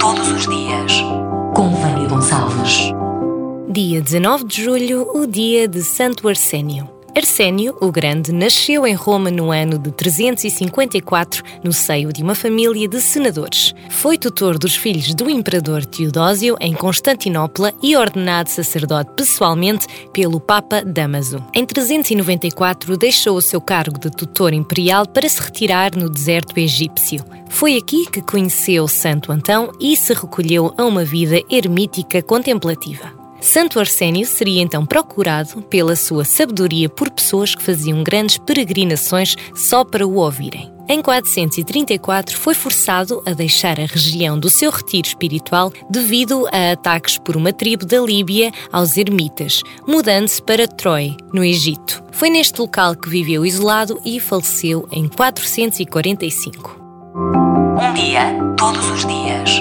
[0.00, 0.92] todos os dias,
[1.54, 2.90] com Vânia Gonçalves.
[3.68, 6.88] Dia 19 de julho, o dia de Santo Arsênio.
[7.16, 12.86] Arsénio, o Grande, nasceu em Roma no ano de 354, no seio de uma família
[12.88, 13.74] de senadores.
[13.90, 20.82] Foi tutor dos filhos do imperador Teodósio em Constantinopla e ordenado sacerdote pessoalmente pelo Papa
[20.82, 21.44] Damaso.
[21.54, 27.24] Em 394, deixou o seu cargo de tutor imperial para se retirar no deserto egípcio.
[27.48, 33.19] Foi aqui que conheceu Santo Antão e se recolheu a uma vida ermítica contemplativa.
[33.40, 39.84] Santo Arsénio seria então procurado pela sua sabedoria por pessoas que faziam grandes peregrinações só
[39.84, 40.70] para o ouvirem.
[40.88, 47.16] Em 434 foi forçado a deixar a região do seu retiro espiritual devido a ataques
[47.16, 52.02] por uma tribo da Líbia aos ermitas, mudando-se para Troy, no Egito.
[52.10, 56.80] Foi neste local que viveu isolado e faleceu em 445.
[57.80, 59.60] Um dia, todos os dias.